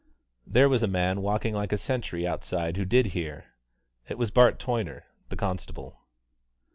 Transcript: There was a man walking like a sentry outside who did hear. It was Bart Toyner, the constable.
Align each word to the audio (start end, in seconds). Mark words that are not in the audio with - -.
There 0.47 0.67
was 0.67 0.81
a 0.81 0.87
man 0.87 1.21
walking 1.21 1.53
like 1.53 1.71
a 1.71 1.77
sentry 1.77 2.25
outside 2.25 2.75
who 2.75 2.85
did 2.85 3.05
hear. 3.13 3.53
It 4.09 4.17
was 4.17 4.31
Bart 4.31 4.57
Toyner, 4.57 5.03
the 5.29 5.35
constable. 5.35 5.99